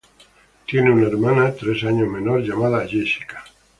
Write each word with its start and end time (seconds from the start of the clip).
Tiene 0.65 0.91
una 0.91 1.05
hermana 1.05 1.53
tres 1.53 1.83
años 1.83 2.09
menor 2.09 2.39
llamada 2.41 2.87
Jessica. 2.87 3.43